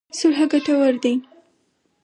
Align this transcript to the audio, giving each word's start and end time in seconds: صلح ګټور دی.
صلح 0.19 0.39
ګټور 0.51 0.93
دی. 1.03 1.13